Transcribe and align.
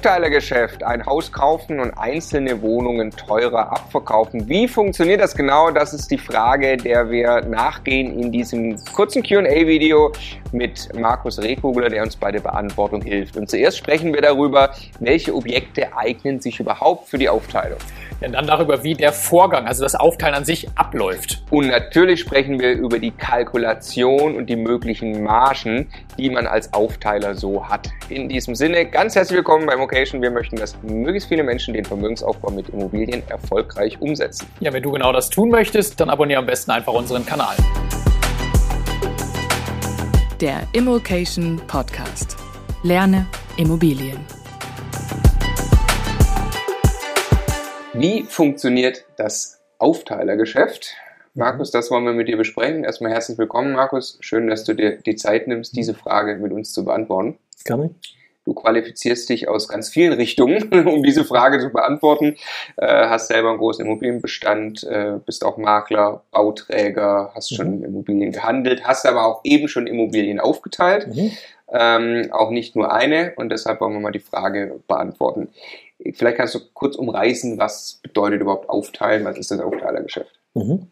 Aufteilergeschäft, 0.00 0.82
ein 0.82 1.04
Haus 1.04 1.30
kaufen 1.30 1.78
und 1.78 1.90
einzelne 1.98 2.62
Wohnungen 2.62 3.10
teurer 3.10 3.70
abverkaufen. 3.70 4.48
Wie 4.48 4.66
funktioniert 4.66 5.20
das 5.20 5.34
genau? 5.34 5.70
Das 5.70 5.92
ist 5.92 6.10
die 6.10 6.16
Frage, 6.16 6.78
der 6.78 7.10
wir 7.10 7.42
nachgehen 7.42 8.18
in 8.18 8.32
diesem 8.32 8.82
kurzen 8.94 9.22
QA-Video 9.22 10.10
mit 10.52 10.88
Markus 10.98 11.38
Rehkugler, 11.40 11.88
der 11.88 12.02
uns 12.02 12.16
bei 12.16 12.32
der 12.32 12.40
Beantwortung 12.40 13.02
hilft. 13.02 13.36
Und 13.36 13.48
zuerst 13.48 13.78
sprechen 13.78 14.12
wir 14.12 14.22
darüber, 14.22 14.70
welche 14.98 15.34
Objekte 15.34 15.96
eignen 15.96 16.40
sich 16.40 16.60
überhaupt 16.60 17.08
für 17.08 17.18
die 17.18 17.28
Aufteilung. 17.28 17.78
Denn 18.20 18.32
dann 18.32 18.46
darüber, 18.46 18.82
wie 18.84 18.94
der 18.94 19.12
Vorgang, 19.12 19.66
also 19.66 19.82
das 19.82 19.94
Aufteilen 19.94 20.34
an 20.34 20.44
sich 20.44 20.68
abläuft. 20.74 21.42
Und 21.50 21.68
natürlich 21.68 22.20
sprechen 22.20 22.60
wir 22.60 22.72
über 22.72 22.98
die 22.98 23.12
Kalkulation 23.12 24.36
und 24.36 24.46
die 24.46 24.56
möglichen 24.56 25.22
Margen, 25.22 25.88
die 26.18 26.28
man 26.28 26.46
als 26.46 26.72
Aufteiler 26.74 27.34
so 27.34 27.66
hat. 27.66 27.88
In 28.10 28.28
diesem 28.28 28.54
Sinne, 28.54 28.84
ganz 28.84 29.14
herzlich 29.14 29.36
willkommen 29.36 29.66
beim 29.66 29.80
Occasion. 29.80 30.20
Wir 30.20 30.30
möchten, 30.30 30.56
dass 30.56 30.76
möglichst 30.82 31.28
viele 31.28 31.42
Menschen 31.42 31.72
den 31.72 31.84
Vermögensaufbau 31.84 32.50
mit 32.50 32.68
Immobilien 32.68 33.22
erfolgreich 33.28 33.98
umsetzen. 34.00 34.46
Ja, 34.60 34.72
wenn 34.72 34.82
du 34.82 34.92
genau 34.92 35.12
das 35.12 35.30
tun 35.30 35.48
möchtest, 35.48 35.98
dann 36.00 36.10
abonniere 36.10 36.40
am 36.40 36.46
besten 36.46 36.72
einfach 36.72 36.92
unseren 36.92 37.24
Kanal. 37.24 37.56
Der 40.40 40.66
Immokation 40.72 41.60
Podcast. 41.66 42.38
Lerne 42.82 43.26
Immobilien. 43.58 44.18
Wie 47.92 48.22
funktioniert 48.22 49.04
das 49.18 49.60
Aufteilergeschäft? 49.76 50.94
Markus, 51.34 51.70
das 51.70 51.90
wollen 51.90 52.04
wir 52.06 52.14
mit 52.14 52.26
dir 52.26 52.38
besprechen. 52.38 52.84
Erstmal 52.84 53.12
herzlich 53.12 53.36
willkommen, 53.36 53.72
Markus. 53.72 54.16
Schön, 54.20 54.46
dass 54.46 54.64
du 54.64 54.72
dir 54.72 54.96
die 54.96 55.16
Zeit 55.16 55.46
nimmst, 55.46 55.76
diese 55.76 55.92
Frage 55.92 56.36
mit 56.36 56.52
uns 56.52 56.72
zu 56.72 56.86
beantworten. 56.86 57.38
Gerne. 57.66 57.94
Du 58.50 58.54
qualifizierst 58.54 59.28
dich 59.28 59.46
aus 59.46 59.68
ganz 59.68 59.90
vielen 59.90 60.12
Richtungen, 60.12 60.72
um 60.88 61.04
diese 61.04 61.24
Frage 61.24 61.60
zu 61.60 61.70
beantworten. 61.70 62.34
Äh, 62.76 63.06
hast 63.06 63.28
selber 63.28 63.50
einen 63.50 63.58
großen 63.58 63.86
Immobilienbestand, 63.86 64.82
äh, 64.82 65.20
bist 65.24 65.44
auch 65.44 65.56
Makler, 65.56 66.24
Bauträger, 66.32 67.30
hast 67.32 67.54
schon 67.54 67.78
mhm. 67.78 67.84
Immobilien 67.84 68.32
gehandelt, 68.32 68.82
hast 68.82 69.06
aber 69.06 69.24
auch 69.24 69.42
eben 69.44 69.68
schon 69.68 69.86
Immobilien 69.86 70.40
aufgeteilt. 70.40 71.06
Mhm. 71.06 71.30
Ähm, 71.72 72.28
auch 72.32 72.50
nicht 72.50 72.74
nur 72.74 72.92
eine 72.92 73.34
und 73.36 73.50
deshalb 73.50 73.80
wollen 73.80 73.92
wir 73.92 74.00
mal 74.00 74.10
die 74.10 74.18
Frage 74.18 74.80
beantworten. 74.88 75.50
Vielleicht 76.14 76.38
kannst 76.38 76.56
du 76.56 76.58
kurz 76.74 76.96
umreißen, 76.96 77.56
was 77.56 78.00
bedeutet 78.02 78.40
überhaupt 78.40 78.68
Aufteilen, 78.68 79.24
was 79.24 79.38
ist 79.38 79.52
das 79.52 79.60
Aufteilergeschäft? 79.60 80.40
Mhm. 80.54 80.88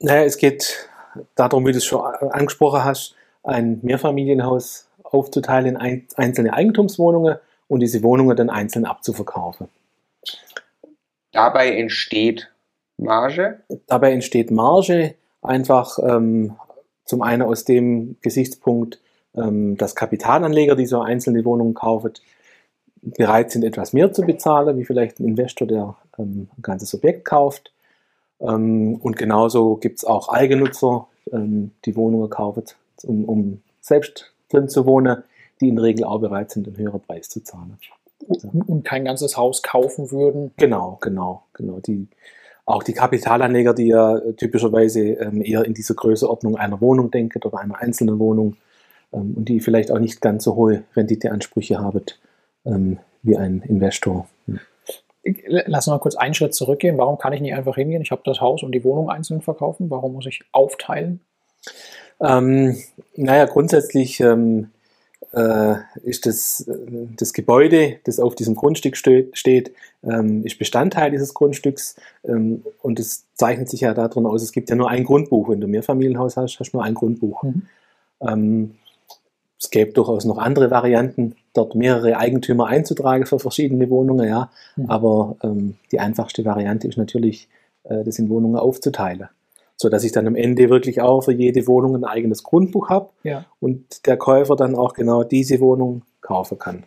Naja, 0.00 0.24
es 0.24 0.36
geht 0.36 0.88
darum, 1.36 1.64
wie 1.64 1.70
du 1.70 1.78
es 1.78 1.84
schon 1.84 2.00
angesprochen 2.00 2.82
hast, 2.82 3.14
ein 3.44 3.78
Mehrfamilienhaus 3.82 4.87
aufzuteilen 5.10 5.76
in 5.76 6.06
einzelne 6.16 6.52
Eigentumswohnungen 6.52 7.36
und 7.66 7.80
diese 7.80 8.02
Wohnungen 8.02 8.36
dann 8.36 8.50
einzeln 8.50 8.84
abzuverkaufen. 8.84 9.68
Dabei 11.32 11.76
entsteht 11.76 12.50
Marge? 12.96 13.60
Dabei 13.86 14.12
entsteht 14.12 14.50
Marge 14.50 15.14
einfach 15.42 15.98
ähm, 16.02 16.56
zum 17.04 17.22
einen 17.22 17.42
aus 17.42 17.64
dem 17.64 18.16
Gesichtspunkt, 18.20 19.00
ähm, 19.34 19.76
dass 19.76 19.94
Kapitalanleger, 19.94 20.76
die 20.76 20.86
so 20.86 21.00
einzelne 21.00 21.44
Wohnungen 21.44 21.74
kaufen, 21.74 22.12
bereit 23.02 23.50
sind, 23.50 23.64
etwas 23.64 23.92
mehr 23.92 24.12
zu 24.12 24.22
bezahlen, 24.22 24.78
wie 24.78 24.84
vielleicht 24.84 25.20
ein 25.20 25.28
Investor, 25.28 25.66
der 25.66 25.96
ähm, 26.18 26.48
ein 26.56 26.62
ganzes 26.62 26.94
Objekt 26.94 27.24
kauft. 27.24 27.72
Ähm, 28.40 28.96
und 28.96 29.16
genauso 29.16 29.76
gibt 29.76 29.98
es 29.98 30.04
auch 30.04 30.28
Eigennutzer, 30.28 31.06
ähm, 31.32 31.72
die 31.84 31.96
Wohnungen 31.96 32.30
kaufen, 32.30 32.64
um, 33.04 33.24
um, 33.24 33.62
selbst 33.80 34.32
drin 34.48 34.68
zu 34.68 34.86
wohnen, 34.86 35.22
die 35.60 35.68
in 35.68 35.76
der 35.76 35.84
Regel 35.84 36.04
auch 36.04 36.20
bereit 36.20 36.50
sind, 36.50 36.66
einen 36.66 36.76
höheren 36.76 37.00
Preis 37.00 37.28
zu 37.28 37.42
zahlen. 37.42 37.78
Und 38.66 38.84
kein 38.84 39.04
ganzes 39.04 39.36
Haus 39.36 39.62
kaufen 39.62 40.10
würden. 40.10 40.52
Genau, 40.56 40.98
genau, 41.00 41.44
genau. 41.52 41.80
Die, 41.80 42.08
auch 42.66 42.82
die 42.82 42.92
Kapitalanleger, 42.92 43.74
die 43.74 43.88
ja 43.88 44.20
typischerweise 44.36 45.00
ähm, 45.00 45.42
eher 45.42 45.64
in 45.64 45.74
dieser 45.74 45.94
Größeordnung 45.94 46.56
einer 46.56 46.80
Wohnung 46.80 47.10
denken 47.10 47.40
oder 47.44 47.58
einer 47.58 47.78
einzelnen 47.78 48.18
Wohnung 48.18 48.56
ähm, 49.12 49.34
und 49.36 49.48
die 49.48 49.60
vielleicht 49.60 49.90
auch 49.90 49.98
nicht 49.98 50.20
ganz 50.20 50.44
so 50.44 50.56
hohe 50.56 50.82
Renditeansprüche 50.96 51.78
haben, 51.78 52.04
ähm, 52.64 52.98
wie 53.22 53.36
ein 53.36 53.62
Investor. 53.62 54.28
Lass 55.46 55.86
uns 55.86 55.92
mal 55.92 55.98
kurz 56.00 56.16
einen 56.16 56.34
Schritt 56.34 56.54
zurückgehen. 56.54 56.98
Warum 56.98 57.18
kann 57.18 57.32
ich 57.32 57.40
nicht 57.40 57.54
einfach 57.54 57.74
hingehen? 57.74 58.02
Ich 58.02 58.10
habe 58.10 58.22
das 58.24 58.40
Haus 58.40 58.62
und 58.62 58.72
die 58.72 58.84
Wohnung 58.84 59.10
einzeln 59.10 59.42
verkaufen. 59.42 59.90
Warum 59.90 60.14
muss 60.14 60.26
ich 60.26 60.42
aufteilen? 60.52 61.20
Ähm, 62.20 62.76
naja, 63.16 63.44
grundsätzlich 63.46 64.20
ähm, 64.20 64.70
äh, 65.32 65.74
ist 66.02 66.26
das, 66.26 66.68
das 67.16 67.32
Gebäude, 67.32 67.98
das 68.04 68.18
auf 68.20 68.34
diesem 68.34 68.54
Grundstück 68.54 68.96
steht, 68.96 69.36
steht 69.36 69.72
ähm, 70.02 70.44
ist 70.44 70.58
Bestandteil 70.58 71.10
dieses 71.10 71.34
Grundstücks 71.34 71.96
ähm, 72.24 72.64
und 72.82 73.00
es 73.00 73.26
zeichnet 73.34 73.68
sich 73.68 73.80
ja 73.82 73.94
darin 73.94 74.26
aus, 74.26 74.42
es 74.42 74.52
gibt 74.52 74.70
ja 74.70 74.76
nur 74.76 74.88
ein 74.88 75.04
Grundbuch. 75.04 75.48
Wenn 75.48 75.60
du 75.60 75.66
Mehrfamilienhaus 75.66 76.36
hast, 76.36 76.58
hast 76.60 76.72
du 76.72 76.78
nur 76.78 76.84
ein 76.84 76.94
Grundbuch. 76.94 77.42
Mhm. 77.42 77.62
Ähm, 78.20 78.74
es 79.60 79.70
gäbe 79.70 79.92
durchaus 79.92 80.24
noch 80.24 80.38
andere 80.38 80.70
Varianten, 80.70 81.34
dort 81.52 81.74
mehrere 81.74 82.16
Eigentümer 82.16 82.68
einzutragen 82.68 83.26
für 83.26 83.40
verschiedene 83.40 83.90
Wohnungen, 83.90 84.28
ja. 84.28 84.50
Mhm. 84.76 84.86
Aber 84.88 85.36
ähm, 85.42 85.76
die 85.90 85.98
einfachste 85.98 86.44
Variante 86.44 86.86
ist 86.86 86.96
natürlich, 86.96 87.48
äh, 87.82 88.04
das 88.04 88.18
in 88.20 88.28
Wohnungen 88.28 88.56
aufzuteilen. 88.56 89.28
So 89.80 89.88
dass 89.88 90.02
ich 90.02 90.12
dann 90.12 90.26
am 90.26 90.34
Ende 90.34 90.70
wirklich 90.70 91.00
auch 91.00 91.22
für 91.22 91.32
jede 91.32 91.66
Wohnung 91.68 91.94
ein 91.94 92.04
eigenes 92.04 92.42
Grundbuch 92.42 92.88
habe 92.88 93.10
ja. 93.22 93.46
und 93.60 94.06
der 94.06 94.16
Käufer 94.16 94.56
dann 94.56 94.74
auch 94.74 94.92
genau 94.92 95.22
diese 95.22 95.60
Wohnung 95.60 96.02
kaufen 96.20 96.58
kann. 96.58 96.84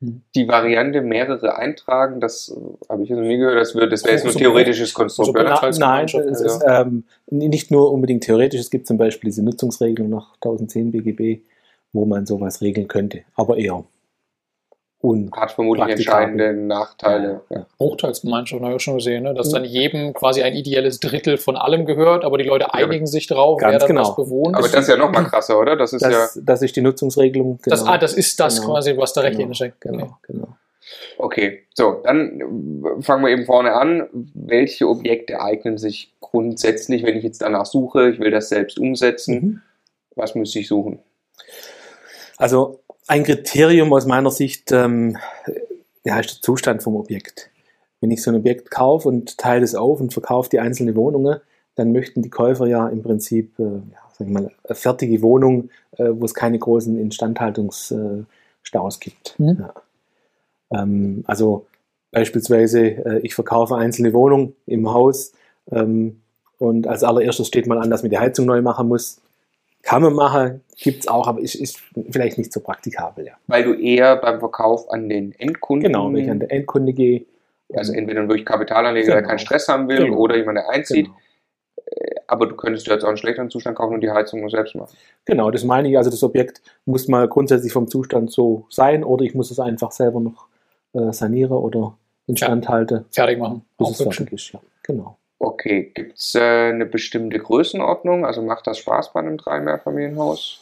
Hm. 0.00 0.22
Die 0.34 0.46
Variante 0.46 1.00
mehrere 1.00 1.56
eintragen, 1.56 2.20
das 2.20 2.54
äh, 2.54 2.92
habe 2.92 3.02
ich 3.02 3.10
noch 3.10 3.20
nie 3.20 3.38
gehört, 3.38 3.58
das, 3.58 3.74
wird, 3.74 3.92
das 3.92 4.04
wäre 4.04 4.14
jetzt 4.14 4.24
nur 4.24 4.32
so 4.32 4.38
theoretisches 4.38 4.94
Konstrukt. 4.94 5.36
So 5.36 5.42
na, 5.42 5.70
nein, 5.78 6.04
es 6.04 6.40
ist 6.40 6.62
ähm, 6.68 7.04
nicht 7.30 7.70
nur 7.70 7.90
unbedingt 7.92 8.24
theoretisch, 8.24 8.60
es 8.60 8.70
gibt 8.70 8.86
zum 8.86 8.98
Beispiel 8.98 9.30
diese 9.30 9.42
Nutzungsregelung 9.42 10.10
nach 10.10 10.34
1010 10.34 10.92
BGB, 10.92 11.42
wo 11.92 12.04
man 12.04 12.26
sowas 12.26 12.60
regeln 12.60 12.86
könnte, 12.86 13.22
aber 13.34 13.56
eher 13.56 13.84
und 15.00 15.32
hat 15.32 15.52
vermutlich 15.52 15.88
entscheidende 15.88 16.52
Nachteile. 16.52 17.42
Ja. 17.50 17.66
Bruchteilsgemeinschaft 17.78 18.62
habe 18.62 18.74
ich 18.74 18.82
schon 18.82 18.96
gesehen, 18.96 19.22
ne? 19.22 19.34
dass 19.34 19.48
mhm. 19.48 19.52
dann 19.52 19.64
jedem 19.64 20.12
quasi 20.12 20.42
ein 20.42 20.54
ideelles 20.54 20.98
Drittel 20.98 21.38
von 21.38 21.56
allem 21.56 21.86
gehört, 21.86 22.24
aber 22.24 22.36
die 22.38 22.44
Leute 22.44 22.64
ja, 22.64 22.74
einigen 22.74 23.06
sich 23.06 23.28
drauf, 23.28 23.60
wer 23.62 23.78
dann 23.78 23.86
genau. 23.86 24.02
was 24.02 24.16
bewohnt. 24.16 24.56
Aber 24.56 24.66
das 24.66 24.82
ist 24.82 24.88
ja 24.88 24.96
noch 24.96 25.12
mal 25.12 25.24
krasser, 25.24 25.58
oder? 25.58 25.76
Das 25.76 25.92
ist 25.92 26.04
das, 26.04 26.34
ja. 26.34 26.42
Das 26.42 26.62
ist 26.62 26.74
die 26.74 26.80
Nutzungsregelung. 26.80 27.58
Genau. 27.62 27.76
Das, 27.76 27.86
ah, 27.86 27.96
das 27.96 28.14
ist 28.14 28.40
das 28.40 28.60
genau. 28.60 28.72
quasi, 28.72 28.96
was 28.96 29.12
da 29.12 29.20
Recht 29.20 29.38
genau. 29.38 29.54
steckt. 29.54 29.80
Genau, 29.82 30.04
okay. 30.04 30.32
genau. 30.32 30.48
Okay, 31.18 31.62
so, 31.74 32.00
dann 32.02 32.40
fangen 33.00 33.24
wir 33.24 33.30
eben 33.30 33.44
vorne 33.44 33.74
an. 33.74 34.08
Welche 34.34 34.88
Objekte 34.88 35.40
eignen 35.40 35.76
sich 35.76 36.14
grundsätzlich, 36.20 37.04
wenn 37.04 37.16
ich 37.16 37.24
jetzt 37.24 37.42
danach 37.42 37.66
suche, 37.66 38.10
ich 38.10 38.20
will 38.20 38.30
das 38.30 38.48
selbst 38.48 38.78
umsetzen, 38.78 39.34
mhm. 39.34 39.62
was 40.16 40.34
müsste 40.34 40.58
ich 40.60 40.68
suchen? 40.68 41.00
Also 42.36 42.80
ein 43.08 43.24
Kriterium 43.24 43.92
aus 43.92 44.06
meiner 44.06 44.30
Sicht 44.30 44.70
ähm, 44.70 45.16
ja, 46.04 46.20
ist 46.20 46.36
der 46.36 46.42
Zustand 46.42 46.82
vom 46.82 46.96
Objekt. 46.96 47.50
Wenn 48.00 48.10
ich 48.10 48.22
so 48.22 48.30
ein 48.30 48.36
Objekt 48.36 48.70
kaufe 48.70 49.08
und 49.08 49.38
teile 49.38 49.64
es 49.64 49.74
auf 49.74 50.00
und 50.00 50.12
verkaufe 50.12 50.50
die 50.50 50.60
einzelnen 50.60 50.94
Wohnungen, 50.94 51.40
dann 51.74 51.92
möchten 51.92 52.22
die 52.22 52.30
Käufer 52.30 52.66
ja 52.66 52.88
im 52.88 53.02
Prinzip 53.02 53.58
äh, 53.58 53.62
ja, 53.62 54.26
mal, 54.26 54.50
eine 54.64 54.74
fertige 54.74 55.22
Wohnung, 55.22 55.70
äh, 55.96 56.08
wo 56.10 56.24
es 56.24 56.34
keine 56.34 56.58
großen 56.58 56.98
Instandhaltungsstaus 56.98 59.00
gibt. 59.00 59.38
Mhm. 59.38 59.56
Ja. 59.58 59.74
Ähm, 60.70 61.24
also 61.26 61.66
beispielsweise, 62.10 62.80
äh, 62.80 63.20
ich 63.22 63.34
verkaufe 63.34 63.76
einzelne 63.76 64.12
Wohnungen 64.12 64.54
im 64.66 64.92
Haus 64.92 65.32
ähm, 65.70 66.20
und 66.58 66.86
als 66.86 67.04
allererstes 67.04 67.46
steht 67.46 67.66
mal 67.66 67.78
an, 67.78 67.90
dass 67.90 68.02
man 68.02 68.10
die 68.10 68.18
Heizung 68.18 68.46
neu 68.46 68.62
machen 68.62 68.88
muss. 68.88 69.20
Kann 69.88 70.02
man 70.02 70.12
machen, 70.12 70.60
gibt 70.76 71.00
es 71.00 71.08
auch, 71.08 71.26
aber 71.26 71.40
ist, 71.40 71.54
ist 71.54 71.80
vielleicht 72.10 72.36
nicht 72.36 72.52
so 72.52 72.60
praktikabel. 72.60 73.24
Ja. 73.24 73.32
Weil 73.46 73.64
du 73.64 73.72
eher 73.72 74.16
beim 74.16 74.38
Verkauf 74.38 74.90
an 74.90 75.08
den 75.08 75.32
Endkunden. 75.38 75.90
Genau, 75.90 76.12
wenn 76.12 76.24
ich 76.24 76.30
an 76.30 76.40
den 76.40 76.50
Endkunde 76.50 76.92
gehe. 76.92 77.24
Also 77.72 77.94
entweder 77.94 78.20
wirklich 78.28 78.44
Kapitalanleger, 78.44 79.06
genau. 79.06 79.16
der 79.16 79.26
keinen 79.26 79.38
Stress 79.38 79.66
haben 79.66 79.88
will, 79.88 80.04
genau. 80.04 80.18
oder 80.18 80.36
jemand, 80.36 80.58
der 80.58 80.68
einzieht. 80.68 81.06
Genau. 81.06 81.16
Äh, 81.86 82.16
aber 82.26 82.46
du 82.48 82.56
könntest 82.56 82.86
jetzt 82.86 83.02
auch 83.02 83.08
einen 83.08 83.16
schlechteren 83.16 83.48
Zustand 83.48 83.78
kaufen 83.78 83.94
und 83.94 84.02
die 84.02 84.10
Heizung 84.10 84.40
nur 84.40 84.50
selbst 84.50 84.74
machen. 84.74 84.94
Genau, 85.24 85.50
das 85.50 85.64
meine 85.64 85.88
ich. 85.88 85.96
Also 85.96 86.10
das 86.10 86.22
Objekt 86.22 86.60
muss 86.84 87.08
mal 87.08 87.26
grundsätzlich 87.26 87.72
vom 87.72 87.88
Zustand 87.88 88.30
so 88.30 88.66
sein 88.68 89.04
oder 89.04 89.24
ich 89.24 89.34
muss 89.34 89.50
es 89.50 89.58
einfach 89.58 89.92
selber 89.92 90.20
noch 90.20 90.48
äh, 90.92 91.14
sanieren 91.14 91.56
oder 91.56 91.96
instand 92.26 92.66
ja. 92.66 92.70
halten. 92.72 93.06
Fertig 93.10 93.38
machen. 93.38 93.64
Bis 93.78 93.88
es 93.88 94.02
fertig 94.02 94.32
ist, 94.34 94.52
ja. 94.52 94.60
Genau. 94.82 95.16
Okay, 95.38 95.92
gibt 95.94 96.18
es 96.18 96.34
äh, 96.34 96.70
eine 96.70 96.86
bestimmte 96.86 97.38
Größenordnung? 97.38 98.26
Also 98.26 98.42
macht 98.42 98.66
das 98.66 98.78
Spaß 98.78 99.12
bei 99.12 99.20
einem 99.20 99.36
Drei-Mehrfamilienhaus? 99.36 100.60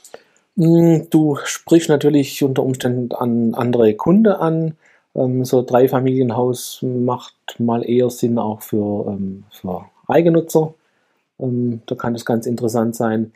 Hm, 0.56 1.08
du 1.10 1.38
sprichst 1.44 1.88
natürlich 1.88 2.42
unter 2.42 2.62
Umständen 2.62 3.14
an 3.14 3.54
andere 3.54 3.94
Kunden 3.94 4.32
an. 4.32 4.76
Ähm, 5.14 5.44
so 5.44 5.60
ein 5.60 5.66
Dreifamilienhaus 5.66 6.80
macht 6.82 7.34
mal 7.58 7.88
eher 7.88 8.10
Sinn 8.10 8.38
auch 8.38 8.60
für, 8.62 9.06
ähm, 9.08 9.44
für 9.50 9.86
Eigennutzer. 10.08 10.74
Ähm, 11.38 11.80
da 11.86 11.94
kann 11.94 12.12
das 12.12 12.24
ganz 12.24 12.46
interessant 12.46 12.96
sein. 12.96 13.32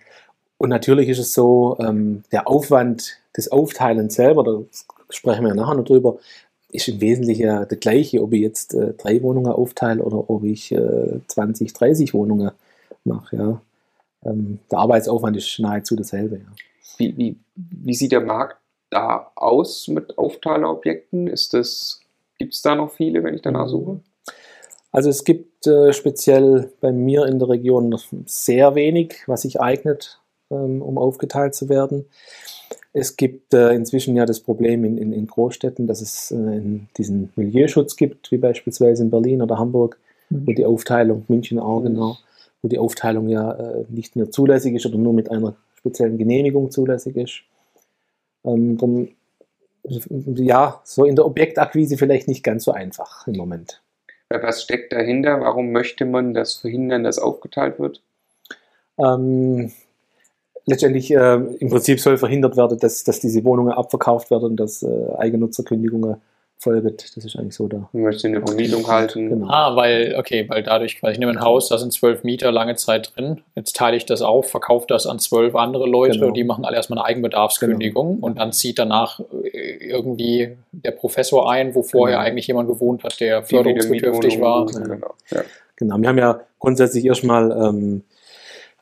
Und 0.59 0.69
natürlich 0.69 1.09
ist 1.09 1.19
es 1.19 1.33
so, 1.33 1.79
ähm, 1.81 2.23
der 2.33 2.49
Aufwand 2.49 3.19
des 3.35 3.51
Aufteilens 3.51 4.15
selber, 4.15 4.45
das 4.45 4.87
sprechen 5.09 5.47
wir 5.47 5.55
nachher 5.55 5.75
noch 5.75 5.85
drüber, 5.85 6.19
ist 6.73 6.89
im 6.89 7.01
Wesentlichen 7.01 7.43
ja 7.43 7.65
der 7.65 7.79
gleiche, 7.79 8.23
ob 8.23 8.33
ich 8.33 8.41
jetzt 8.41 8.75
äh, 8.75 8.95
drei 8.95 9.23
Wohnungen 9.23 9.53
aufteile 9.53 10.03
oder 10.03 10.31
ob 10.31 10.45
ich 10.45 10.73
äh, 10.73 11.21
20, 11.27 11.73
30 11.73 12.15
Wohnungen 12.15 12.51
mache. 13.05 13.37
Ja. 13.37 13.63
Ähm, 14.25 14.59
der 14.71 14.79
Arbeitsaufwand 14.79 15.37
ist 15.37 15.59
nahezu 15.59 15.97
dasselbe. 15.97 16.37
Ja. 16.37 16.47
Wie, 16.99 17.17
wie, 17.17 17.37
wie 17.55 17.95
sieht 17.95 18.13
der 18.13 18.21
Markt 18.21 18.59
da 18.91 19.31
aus 19.35 19.89
mit 19.89 20.19
Aufteilerobjekten? 20.19 21.27
Ist 21.27 21.55
das, 21.55 22.01
gibt 22.39 22.55
es 22.55 22.63
da 22.63 22.75
noch 22.75 22.91
viele, 22.91 23.23
wenn 23.23 23.35
ich 23.35 23.43
danach 23.43 23.69
suche? 23.69 24.01
Also 24.93 25.09
es 25.09 25.25
gibt 25.25 25.67
äh, 25.67 25.93
speziell 25.93 26.73
bei 26.81 26.93
mir 26.93 27.27
in 27.27 27.39
der 27.39 27.49
Region 27.49 27.97
sehr 28.27 28.75
wenig, 28.75 29.23
was 29.27 29.43
sich 29.43 29.61
eignet, 29.61 30.21
ähm, 30.51 30.83
um 30.83 30.99
aufgeteilt 30.99 31.55
zu 31.55 31.69
werden. 31.69 32.07
Es 32.93 33.17
gibt 33.17 33.55
äh, 33.55 33.73
inzwischen 33.73 34.17
ja 34.17 34.27
das 34.27 34.41
Problem 34.41 34.85
in, 34.85 34.99
in, 34.99 35.13
in 35.13 35.27
Großstädten, 35.27 35.87
dass 35.87 36.01
es 36.01 36.31
äh, 36.31 36.61
diesen 36.97 37.33
Milieuschutz 37.37 37.97
gibt, 37.97 38.31
wie 38.33 38.39
beispielsweise 38.39 39.03
in 39.03 39.11
Berlin 39.11 39.43
oder 39.43 39.59
Hamburg, 39.59 39.99
mhm. 40.29 40.47
wo 40.47 40.53
die 40.53 40.67
Aufteilung, 40.67 41.25
München 41.29 41.59
auch 41.59 41.83
genau, 41.83 42.17
wo 42.63 42.69
die 42.69 42.79
Aufteilung 42.79 43.29
ja 43.29 43.53
äh, 43.53 43.85
nicht 43.89 44.17
mehr 44.17 44.31
zulässig 44.31 44.75
ist 44.75 44.87
oder 44.87 44.99
nur 44.99 45.13
mit 45.13 45.31
einer 45.31 45.55
speziellen 45.77 46.19
Genehmigung 46.19 46.71
zulässig 46.71 47.17
ist. 47.17 47.43
Ähm, 48.45 48.77
drum, 48.77 49.09
ja, 49.85 50.81
so 50.85 51.05
in 51.05 51.17
der 51.17 51.27
Objektakquise 51.27 51.97
vielleicht 51.97 52.29
nicht 52.29 52.43
ganz 52.43 52.65
so 52.65 52.73
einfach 52.73 53.27
im 53.27 53.37
Moment. 53.37 53.81
Was 54.29 54.63
steckt 54.63 54.93
dahinter? 54.93 55.41
Warum 55.41 55.73
möchte 55.73 56.05
man 56.05 56.35
das 56.35 56.55
verhindern, 56.55 57.03
dass 57.03 57.19
aufgeteilt 57.19 57.79
wird? 57.79 58.01
Ähm, 58.99 59.73
letztendlich 60.71 61.11
äh, 61.13 61.35
im 61.35 61.69
Prinzip 61.69 62.01
soll 62.01 62.17
verhindert 62.17 62.57
werden, 62.57 62.79
dass, 62.79 63.05
dass 63.05 63.21
diese 63.21 63.45
Wohnungen 63.45 63.73
abverkauft 63.73 64.31
werden 64.31 64.45
und 64.51 64.57
dass 64.57 64.83
äh, 64.83 64.89
Eigennutzerkündigungen 65.19 66.17
folgt. 66.59 67.17
Das 67.17 67.25
ist 67.25 67.37
eigentlich 67.37 67.55
so 67.55 67.69
da. 67.69 67.89
Man 67.93 68.03
möchte 68.03 68.29
eine 68.29 68.43
Vermietung 68.43 68.87
halten. 68.87 69.31
Genau. 69.31 69.47
Ah, 69.49 69.75
weil, 69.77 70.15
okay, 70.19 70.45
weil 70.49 70.63
dadurch, 70.63 71.03
weil 71.03 71.13
ich 71.13 71.19
nehme 71.19 71.33
ein 71.33 71.41
Haus, 71.41 71.69
da 71.71 71.79
sind 71.79 71.91
zwölf 71.93 72.23
Mieter 72.23 72.53
lange 72.53 72.75
Zeit 72.77 73.13
drin, 73.17 73.41
jetzt 73.57 73.77
teile 73.77 73.97
ich 73.97 74.05
das 74.05 74.21
auf, 74.21 74.51
verkaufe 74.51 74.85
das 74.87 75.07
an 75.07 75.19
zwölf 75.19 75.55
andere 75.55 75.87
Leute 75.89 76.15
Genau. 76.19 76.27
und 76.29 76.37
die 76.37 76.45
machen 76.45 76.67
alle 76.67 76.77
erstmal 76.77 76.99
eine 76.99 77.07
Eigenbedarfskündigung 77.09 78.19
und 78.19 78.39
dann 78.39 78.53
zieht 78.53 78.79
danach 78.79 79.21
äh, 79.43 79.89
irgendwie 79.89 80.57
der 80.73 80.91
Professor 80.91 81.51
ein, 81.51 81.75
wo 81.75 81.83
vorher 81.83 82.19
Genau. 82.19 82.29
eigentlich 82.29 82.47
jemand 82.47 82.69
gewohnt 82.69 83.05
hat, 83.05 83.19
der 83.21 83.43
förderungsbedürftig 83.43 84.39
war. 84.41 84.67
Genau. 84.67 85.15
Ja. 85.31 85.41
Genau. 85.77 85.97
Wir 85.99 86.09
haben 86.11 86.19
ja 86.19 86.41
grundsätzlich 86.59 87.07
erstmal 87.07 87.51
ähm, 87.53 88.03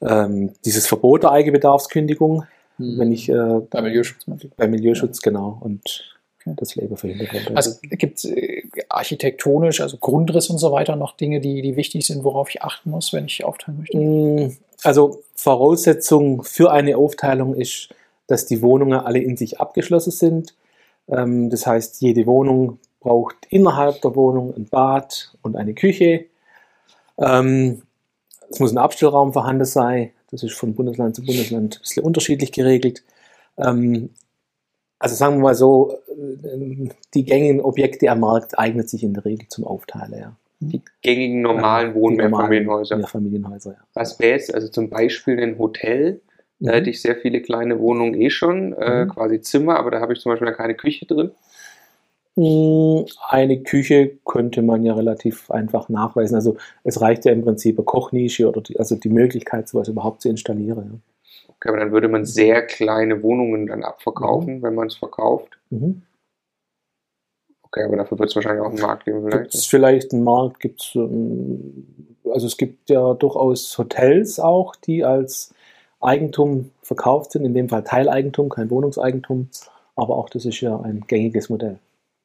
ähm, 0.01 0.53
dieses 0.65 0.87
Verbot 0.87 1.23
der 1.25 1.33
Eigenbedarfskündigung, 1.33 2.45
Hm. 2.79 2.99
wenn 2.99 3.11
ich 3.13 3.29
äh, 3.29 3.61
Bei 3.71 3.83
Milieuschutz. 3.83 4.27
meinst 4.29 4.45
du? 4.45 4.49
bei 4.57 4.69
Milieuschutz, 4.69 5.21
genau, 5.21 5.59
und 5.61 6.15
das 6.47 6.77
Label 6.77 6.97
verhindert 6.97 7.33
wird. 7.35 7.57
Also 7.57 7.73
gibt 7.83 8.19
es 8.19 8.25
äh, 8.25 8.63
architektonisch, 8.89 9.81
also 9.81 9.97
Grundriss 9.99 10.49
und 10.49 10.59
so 10.59 10.73
weiter, 10.73 10.97
noch 10.97 11.17
Dinge, 11.17 11.41
die, 11.41 11.61
die 11.61 11.77
wichtig 11.77 12.07
sind, 12.07 12.25
worauf 12.25 12.49
ich 12.51 12.63
achten 12.63 12.91
muss, 12.91 13.13
wenn 13.13 13.27
ich 13.27 13.45
aufteilen 13.45 13.79
möchte? 13.81 13.99
Mm, 13.99 14.57
Also 14.85 15.23
Voraussetzung 15.35 16.43
für 16.45 16.71
eine 16.71 16.97
Aufteilung 16.97 17.55
ist, 17.55 17.89
dass 18.29 18.47
die 18.47 18.63
Wohnungen 18.63 18.99
alle 19.01 19.19
in 19.19 19.37
sich 19.37 19.61
abgeschlossen 19.61 20.13
sind. 20.13 20.55
Ähm, 21.09 21.51
Das 21.51 21.67
heißt, 21.67 22.01
jede 22.01 22.25
Wohnung 22.27 22.79
braucht 23.01 23.37
innerhalb 23.51 24.01
der 24.03 24.15
Wohnung 24.17 24.55
ein 24.57 24.67
Bad 24.67 25.33
und 25.43 25.57
eine 25.57 25.75
Küche. 25.75 26.27
Ähm, 27.19 27.83
Es 28.51 28.61
muss 28.61 28.73
ein 28.73 28.79
Abstellraum 28.79 29.33
vorhanden 29.33 29.65
sein. 29.65 30.11
Das 30.31 30.43
ist 30.43 30.55
von 30.55 30.75
Bundesland 30.75 31.17
zu 31.17 31.25
Bundesland 31.25 31.77
ein 31.77 31.81
bisschen 31.81 32.05
unterschiedlich 32.05 32.53
geregelt. 32.53 33.03
Ähm, 33.57 34.11
Also 35.01 35.15
sagen 35.15 35.37
wir 35.37 35.43
mal 35.43 35.55
so, 35.55 35.97
äh, 36.09 36.89
die 37.15 37.25
gängigen 37.25 37.61
Objekte 37.61 38.11
am 38.11 38.21
Markt 38.21 38.59
eignet 38.59 38.89
sich 38.89 39.05
in 39.05 39.15
der 39.15 39.25
Regel 39.25 39.47
zum 39.49 39.65
Aufteilen. 39.65 40.19
Ja. 40.19 40.37
Die 40.61 40.83
gängigen 41.03 41.41
normalen 41.41 41.95
Die 41.95 42.01
Wohnmehrfamilienhäuser. 42.01 42.97
Mehrfamilienhäuser, 42.97 43.73
ja. 43.75 43.79
Was 43.95 44.19
wäre 44.19 44.33
jetzt, 44.33 44.53
also 44.53 44.67
zum 44.69 44.91
Beispiel 44.91 45.41
ein 45.41 45.57
Hotel, 45.57 46.21
da 46.59 46.73
Mhm. 46.73 46.75
hätte 46.75 46.91
ich 46.91 47.01
sehr 47.01 47.15
viele 47.15 47.41
kleine 47.43 47.79
Wohnungen 47.79 48.15
eh 48.21 48.29
schon, 48.31 48.73
äh, 48.73 49.05
Mhm. 49.05 49.11
quasi 49.11 49.41
Zimmer, 49.41 49.79
aber 49.79 49.93
da 49.93 50.01
habe 50.01 50.15
ich 50.15 50.21
zum 50.21 50.33
Beispiel 50.33 50.51
keine 50.53 50.75
Küche 50.75 51.07
drin. 51.07 51.31
Eine 52.39 53.63
Küche 53.65 54.19
könnte 54.25 54.63
man 54.63 54.85
ja 54.85 54.95
relativ 54.95 55.51
einfach 55.51 55.89
nachweisen. 55.89 56.37
Also 56.37 56.57
es 56.85 57.01
reicht 57.01 57.25
ja 57.25 57.33
im 57.33 57.43
Prinzip 57.43 57.79
eine 57.79 57.85
Kochnische 57.85 58.49
oder 58.49 58.61
die, 58.61 58.79
also 58.79 58.95
die 58.95 59.09
Möglichkeit, 59.09 59.69
sowas 59.69 59.89
überhaupt 59.89 60.23
zu 60.23 60.29
installieren. 60.29 61.03
Okay, 61.49 61.71
aber 61.71 61.79
dann 61.79 61.91
würde 61.91 62.07
man 62.07 62.25
sehr 62.25 62.65
kleine 62.65 63.23
Wohnungen 63.25 63.67
dann 63.67 63.83
abverkaufen, 63.83 64.63
wenn 64.63 64.77
man 64.77 64.87
es 64.87 64.97
verkauft. 64.97 65.59
Ja. 65.71 65.79
Mhm. 65.79 66.03
Okay, 67.71 67.85
aber 67.85 67.97
dafür 67.97 68.19
wird 68.19 68.31
es 68.31 68.37
wahrscheinlich 68.37 68.63
auch 68.63 68.71
einen 68.71 68.81
Markt 68.81 69.05
geben 69.05 69.29
Gibt 69.29 69.55
es 69.55 69.67
vielleicht. 69.67 70.05
vielleicht 70.05 70.15
einen 70.15 70.25
Markt? 70.25 70.61
Gibt's, 70.61 70.93
ähm, 70.95 72.17
also 72.25 72.47
es 72.47 72.57
gibt 72.57 72.89
ja 72.89 73.13
durchaus 73.15 73.77
Hotels 73.77 74.41
auch, 74.41 74.75
die 74.77 75.05
als 75.05 75.53
Eigentum 76.01 76.71
verkauft 76.83 77.33
sind, 77.33 77.45
in 77.45 77.53
dem 77.53 77.69
Fall 77.69 77.85
Teileigentum, 77.85 78.49
kein 78.49 78.71
Wohnungseigentum, 78.71 79.49
aber 79.97 80.17
auch 80.17 80.31
das 80.31 80.47
ist 80.47 80.61
ja 80.61 80.81
ein 80.81 81.05
gängiges 81.07 81.51
Modell. 81.51 81.79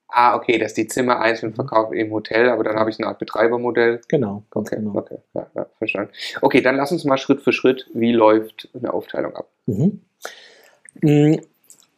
Ah, 0.08 0.36
okay, 0.36 0.60
dass 0.60 0.74
die 0.76 0.88
Zimmer 0.88 1.20
einzeln 1.20 1.56
verkauft 1.56 1.94
im 1.94 2.12
Hotel, 2.12 2.50
aber 2.50 2.64
dann 2.64 2.76
habe 2.76 2.90
ich 2.92 3.00
eine 3.00 3.08
Art 3.08 3.18
Betreibermodell. 3.20 4.02
Genau, 4.08 4.44
ganz 4.52 4.68
Okay, 4.72 4.76
genau. 4.82 4.96
okay, 5.00 5.18
ja, 5.34 5.48
ja, 5.56 5.66
verstanden. 5.80 6.12
Okay, 6.42 6.62
dann 6.62 6.76
lass 6.76 6.92
uns 6.92 7.04
mal 7.04 7.18
Schritt 7.18 7.42
für 7.42 7.52
Schritt, 7.52 7.88
wie 7.94 8.12
läuft 8.12 8.70
eine 8.76 8.94
Aufteilung 8.94 9.36
ab? 9.36 9.50
Mhm. 9.66 10.02
Mm, 11.02 11.36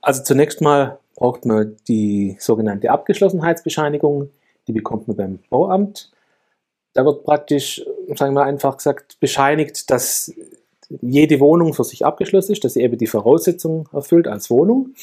Also 0.01 0.23
zunächst 0.23 0.61
mal 0.61 0.99
braucht 1.15 1.45
man 1.45 1.75
die 1.87 2.37
sogenannte 2.39 2.89
Abgeschlossenheitsbescheinigung. 2.91 4.29
Die 4.67 4.71
bekommt 4.73 5.07
man 5.07 5.17
beim 5.17 5.39
Bauamt. 5.49 6.11
Da 6.93 7.03
wird 7.05 7.23
praktisch, 7.25 7.83
sagen 8.15 8.33
wir 8.33 8.43
einfach 8.43 8.77
gesagt, 8.77 9.19
bescheinigt, 9.19 9.89
dass 9.91 10.33
jede 11.01 11.39
Wohnung 11.39 11.73
für 11.73 11.83
sich 11.83 12.05
abgeschlossen 12.05 12.53
ist, 12.53 12.63
dass 12.63 12.73
sie 12.73 12.81
eben 12.81 12.97
die 12.97 13.07
Voraussetzungen 13.07 13.87
erfüllt 13.91 14.27
als 14.27 14.49
Wohnung. 14.49 14.93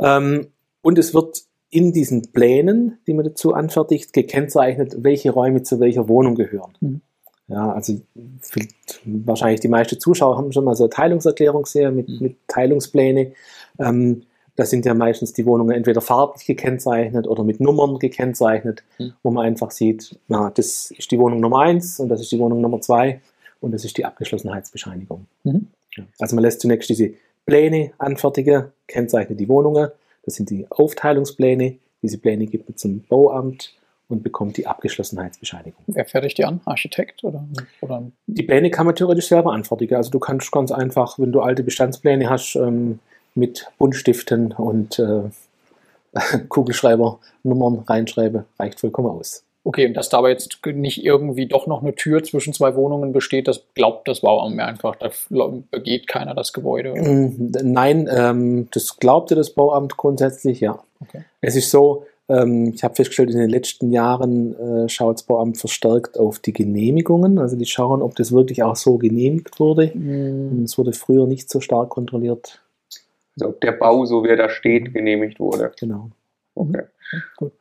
Ähm, 0.00 0.48
Und 0.80 0.98
es 0.98 1.14
wird 1.14 1.42
in 1.72 1.92
diesen 1.92 2.30
Plänen, 2.32 2.98
die 3.06 3.14
man 3.14 3.24
dazu 3.24 3.54
anfertigt, 3.54 4.12
gekennzeichnet, 4.12 4.96
welche 4.98 5.30
Räume 5.30 5.62
zu 5.62 5.80
welcher 5.80 6.06
Wohnung 6.06 6.34
gehören. 6.34 6.72
Mhm. 6.80 7.00
Ja, 7.48 7.72
also 7.72 8.00
wahrscheinlich 9.04 9.60
die 9.60 9.68
meisten 9.68 9.98
Zuschauer 9.98 10.36
haben 10.36 10.52
schon 10.52 10.64
mal 10.64 10.76
so 10.76 10.84
eine 10.84 10.90
Teilungserklärung 10.90 11.62
gesehen 11.64 11.96
mit, 11.96 12.20
mit 12.20 12.36
Teilungspläne. 12.46 13.32
Ähm, 13.78 14.22
da 14.54 14.66
sind 14.66 14.84
ja 14.84 14.92
meistens 14.92 15.32
die 15.32 15.46
Wohnungen 15.46 15.74
entweder 15.74 16.02
farblich 16.02 16.46
gekennzeichnet 16.46 17.26
oder 17.26 17.42
mit 17.42 17.58
Nummern 17.58 17.98
gekennzeichnet, 17.98 18.84
Mhm. 18.98 19.14
wo 19.22 19.30
man 19.30 19.46
einfach 19.46 19.70
sieht, 19.70 20.18
na, 20.28 20.50
das 20.50 20.90
ist 20.90 21.10
die 21.10 21.18
Wohnung 21.18 21.40
Nummer 21.40 21.60
eins 21.60 21.98
und 21.98 22.10
das 22.10 22.20
ist 22.20 22.30
die 22.32 22.38
Wohnung 22.38 22.60
Nummer 22.60 22.82
zwei 22.82 23.22
und 23.60 23.72
das 23.72 23.86
ist 23.86 23.96
die 23.96 24.04
Abgeschlossenheitsbescheinigung. 24.04 25.26
Mhm. 25.44 25.68
Ja. 25.96 26.04
Also 26.18 26.36
man 26.36 26.42
lässt 26.44 26.60
zunächst 26.60 26.90
diese 26.90 27.12
Pläne 27.46 27.92
anfertigen, 27.96 28.66
kennzeichnet 28.86 29.40
die 29.40 29.48
Wohnungen, 29.48 29.88
das 30.24 30.34
sind 30.34 30.50
die 30.50 30.66
Aufteilungspläne, 30.70 31.78
diese 32.02 32.18
Pläne 32.18 32.46
gibt 32.46 32.68
man 32.68 32.76
zum 32.76 33.00
Bauamt 33.02 33.74
und 34.08 34.22
bekommt 34.22 34.56
die 34.56 34.66
Abgeschlossenheitsbescheinigung. 34.66 35.82
Wer 35.86 36.04
fertigt 36.04 36.38
die 36.38 36.44
an? 36.44 36.60
Architekt 36.64 37.24
oder, 37.24 37.44
oder 37.80 38.02
Die 38.26 38.42
Pläne 38.42 38.70
kann 38.70 38.86
man 38.86 38.94
theoretisch 38.94 39.28
selber 39.28 39.52
anfertigen. 39.52 39.96
Also 39.96 40.10
du 40.10 40.18
kannst 40.18 40.52
ganz 40.52 40.70
einfach, 40.70 41.18
wenn 41.18 41.32
du 41.32 41.40
alte 41.40 41.62
Bestandspläne 41.62 42.28
hast, 42.28 42.56
ähm, 42.56 42.98
mit 43.34 43.68
Buntstiften 43.78 44.52
und 44.52 44.98
äh, 44.98 45.22
Kugelschreiber 46.48 47.18
Nummern 47.42 47.78
reinschreiben, 47.80 48.44
reicht 48.58 48.80
vollkommen 48.80 49.08
aus. 49.08 49.44
Okay, 49.64 49.86
und 49.86 49.94
dass 49.94 50.08
da 50.08 50.18
aber 50.18 50.30
jetzt 50.30 50.58
nicht 50.66 51.04
irgendwie 51.04 51.46
doch 51.46 51.68
noch 51.68 51.82
eine 51.82 51.94
Tür 51.94 52.24
zwischen 52.24 52.52
zwei 52.52 52.74
Wohnungen 52.74 53.12
besteht, 53.12 53.46
das 53.46 53.62
glaubt 53.74 54.08
das 54.08 54.20
Bauamt 54.20 54.56
mir 54.56 54.64
einfach. 54.64 54.96
Da 54.96 55.10
begeht 55.70 56.08
keiner 56.08 56.34
das 56.34 56.52
Gebäude. 56.52 56.94
Mm, 56.94 57.52
Nein, 57.62 58.08
ähm, 58.12 58.68
das 58.72 58.96
glaubte 58.96 59.36
das 59.36 59.50
Bauamt 59.50 59.96
grundsätzlich, 59.96 60.60
ja. 60.60 60.82
Okay. 61.00 61.24
Es 61.40 61.54
ist 61.54 61.70
so, 61.70 62.06
ähm, 62.28 62.72
ich 62.74 62.82
habe 62.82 62.96
festgestellt, 62.96 63.30
in 63.30 63.38
den 63.38 63.50
letzten 63.50 63.92
Jahren 63.92 64.58
äh, 64.58 64.88
schaut 64.88 65.16
das 65.16 65.22
Bauamt 65.22 65.58
verstärkt 65.58 66.18
auf 66.18 66.40
die 66.40 66.52
Genehmigungen. 66.52 67.38
Also 67.38 67.56
die 67.56 67.66
schauen, 67.66 68.02
ob 68.02 68.16
das 68.16 68.32
wirklich 68.32 68.64
auch 68.64 68.76
so 68.76 68.98
genehmigt 68.98 69.60
wurde. 69.60 69.92
Mhm. 69.94 70.64
Es 70.64 70.76
wurde 70.76 70.92
früher 70.92 71.28
nicht 71.28 71.48
so 71.48 71.60
stark 71.60 71.90
kontrolliert. 71.90 72.60
Also 73.36 73.50
ob 73.50 73.60
der 73.60 73.72
Bau, 73.72 74.04
so 74.06 74.24
wie 74.24 74.28
er 74.28 74.36
da 74.36 74.48
steht, 74.48 74.92
genehmigt 74.92 75.38
wurde. 75.38 75.70
Genau. 75.78 76.10
Okay. 76.56 76.82
Gut. 77.36 77.52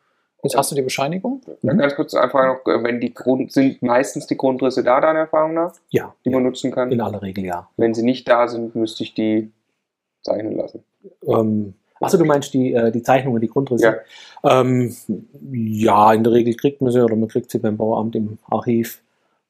Jetzt 0.44 0.58
hast 0.58 0.72
du 0.72 0.76
die 0.76 0.82
Bescheinigung. 0.82 1.42
Dann 1.62 1.78
ganz 1.78 1.96
kurz 1.96 2.14
einfach 2.16 2.46
noch, 2.46 2.66
äh, 2.72 2.84
wenn 2.84 3.00
die 3.00 3.14
Grund, 3.14 3.52
sind 3.52 3.82
meistens 3.82 4.26
die 4.28 4.38
Grundrisse 4.38 4.84
da, 4.84 5.00
deiner 5.00 5.20
Erfahrung 5.20 5.54
nach, 5.54 5.74
Ja, 5.90 6.16
die 6.26 6.30
man 6.32 6.44
nutzen 6.44 6.72
kann? 6.72 6.92
in 6.92 7.00
aller 7.02 7.22
Regel 7.22 7.46
ja. 7.46 7.70
Wenn 7.78 7.94
sie 7.94 8.04
nicht 8.04 8.28
da 8.28 8.48
sind, 8.48 8.76
müsste 8.76 9.04
ich 9.04 9.14
die 9.14 9.52
zeichnen 10.24 10.56
lassen. 10.58 10.84
Ähm, 11.28 11.74
achso, 12.00 12.18
du 12.18 12.26
meinst 12.26 12.54
die, 12.54 12.74
äh, 12.74 12.92
die 12.92 13.04
Zeichnungen, 13.04 13.40
die 13.42 13.48
Grundrisse? 13.50 14.02
Ja. 14.44 14.62
Ähm, 14.62 14.96
ja, 15.52 16.14
in 16.14 16.24
der 16.24 16.34
Regel 16.34 16.56
kriegt 16.56 16.82
man 16.82 16.92
sie 16.92 17.04
oder 17.04 17.16
man 17.16 17.30
kriegt 17.30 17.52
sie 17.52 17.60
beim 17.60 17.78
Bauamt 17.78 18.16
im 18.16 18.38
Archiv. 18.50 19.02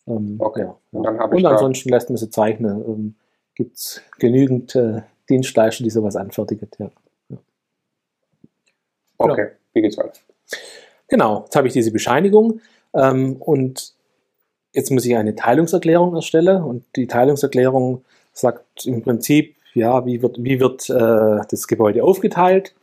Ähm, 0.08 0.36
Okay. 0.40 0.62
ja, 0.62 0.76
Und 0.92 1.04
ja. 1.06 1.12
dann 1.14 1.32
Und 1.32 1.46
ansonsten 1.46 1.90
lässt 1.90 2.10
man 2.10 2.18
sie 2.18 2.30
zeichnen. 2.30 2.84
Ähm, 2.86 3.16
Gibt 3.56 3.78
es 3.78 4.02
genügend 4.18 4.76
äh, 4.76 5.02
Dienstleister, 5.30 5.84
die 5.84 5.90
sowas 5.90 6.16
anfertigen. 6.16 6.68
Ja. 6.80 6.90
Okay, 9.18 9.48
wie 9.74 9.82
geht's 9.82 9.98
weiter? 9.98 10.20
Genau, 11.08 11.42
jetzt 11.44 11.56
habe 11.56 11.68
ich 11.68 11.74
diese 11.74 11.92
Bescheinigung 11.92 12.62
ähm, 12.94 13.36
und 13.38 13.94
jetzt 14.74 14.92
muss 14.92 15.06
ich 15.06 15.16
eine 15.16 15.36
Teilungserklärung 15.36 16.16
erstellen 16.16 16.64
und 16.64 16.86
die 16.96 17.08
Teilungserklärung 17.08 18.04
sagt 18.34 18.86
im 18.86 19.02
Prinzip, 19.02 19.56
ja, 19.74 20.06
wie 20.06 20.22
wird, 20.22 20.44
wie 20.44 20.60
wird 20.60 20.90
äh, 20.90 21.46
das 21.50 21.68
Gebäude 21.68 22.04
aufgeteilt, 22.04 22.74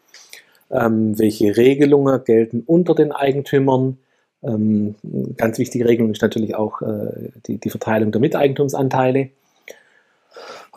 ähm, 0.71 1.19
welche 1.19 1.57
Regelungen 1.57 2.23
gelten 2.25 2.63
unter 2.67 2.95
den 2.95 3.13
Eigentümern. 3.13 3.99
Ähm, 4.43 4.95
ganz 5.37 5.59
wichtige 5.59 5.87
Regelung 5.87 6.13
ist 6.13 6.23
natürlich 6.23 6.55
auch 6.55 6.81
äh, 6.83 7.31
die, 7.47 7.59
die 7.59 7.71
Verteilung 7.71 8.13
der 8.13 8.21
Miteigentumsanteile. 8.21 9.31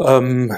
Ähm, 0.05 0.53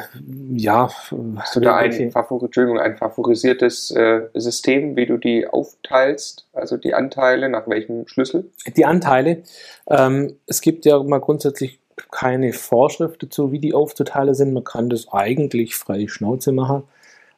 ja, 0.56 0.90
Hast 1.38 1.56
du 1.56 1.60
da 1.60 1.76
ein, 1.78 2.12
Favor 2.12 2.42
Entschuldigung, 2.44 2.80
ein 2.80 2.98
favorisiertes 2.98 3.92
äh, 3.92 4.22
System, 4.34 4.96
wie 4.96 5.06
du 5.06 5.18
die 5.18 5.48
aufteilst, 5.48 6.48
also 6.54 6.78
die 6.78 6.94
Anteile, 6.94 7.50
nach 7.50 7.68
welchem 7.68 8.08
Schlüssel? 8.08 8.52
Die 8.76 8.86
Anteile. 8.86 9.44
Ähm, 9.90 10.38
es 10.48 10.62
gibt 10.62 10.86
ja 10.86 11.02
mal 11.04 11.20
grundsätzlich 11.20 11.80
keine 12.12 12.54
Vorschrift 12.54 13.22
dazu, 13.24 13.52
wie 13.52 13.60
die 13.60 13.74
aufzuteilen 13.74 14.34
sind. 14.34 14.54
Man 14.54 14.64
kann 14.64 14.90
das 14.90 15.08
eigentlich 15.12 15.76
frei 15.76 16.08
Schnauze 16.08 16.52
machen. 16.52 16.84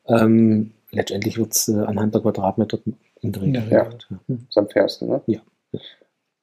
Ähm, 0.07 0.71
letztendlich 0.91 1.37
wird 1.37 1.53
es 1.53 1.67
äh, 1.67 1.79
anhand 1.79 2.13
der 2.13 2.21
Quadratmeter 2.21 2.79
in 3.21 3.31
der 3.31 3.41
Regel 3.41 3.63
Ja. 3.71 3.83
gemacht. 3.83 4.07
Ja. 4.09 4.17
Das 4.27 4.39
ist 4.49 4.57
am 4.57 4.69
fairsten, 4.69 5.09
ne? 5.09 5.21
Ja. 5.27 5.39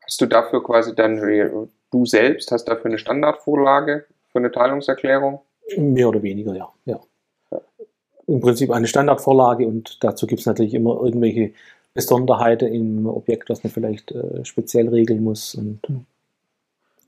Hast 0.04 0.20
du 0.20 0.26
dafür 0.26 0.62
quasi 0.62 0.94
dann, 0.94 1.18
äh, 1.18 1.48
du 1.90 2.06
selbst 2.06 2.50
hast 2.50 2.64
dafür 2.64 2.86
eine 2.86 2.98
Standardvorlage 2.98 4.06
für 4.30 4.38
eine 4.38 4.50
Teilungserklärung? 4.50 5.40
Mehr 5.76 6.08
oder 6.08 6.22
weniger, 6.22 6.54
ja. 6.54 6.68
ja. 6.84 7.00
Im 8.26 8.40
Prinzip 8.40 8.70
eine 8.70 8.86
Standardvorlage 8.86 9.66
und 9.66 10.02
dazu 10.02 10.26
gibt 10.26 10.40
es 10.40 10.46
natürlich 10.46 10.74
immer 10.74 11.00
irgendwelche 11.02 11.52
Besonderheiten 11.94 12.72
im 12.72 13.06
Objekt, 13.06 13.50
was 13.50 13.62
man 13.62 13.72
vielleicht 13.72 14.12
äh, 14.12 14.44
speziell 14.44 14.88
regeln 14.88 15.22
muss. 15.22 15.54
Und, 15.54 15.80